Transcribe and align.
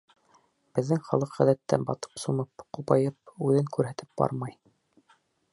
Беҙҙең 0.77 1.01
халыҡ 1.09 1.35
ғәҙәттә 1.41 1.79
батып-сумып, 1.91 2.65
ҡупайып, 2.79 3.33
үҙен 3.49 3.71
күрһәтеп 3.77 4.21
бармай. 4.23 4.61